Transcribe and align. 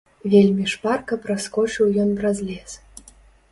Вельмі 0.33 0.63
шпарка 0.73 1.17
праскочыў 1.27 1.93
ён 2.07 2.11
праз 2.21 2.37
лес. 2.51 2.71